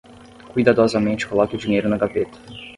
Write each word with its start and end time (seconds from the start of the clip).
Cuidadosamente 0.51 1.27
coloque 1.29 1.55
o 1.55 1.59
dinheiro 1.61 1.87
na 1.89 1.95
gaveta 2.03 2.35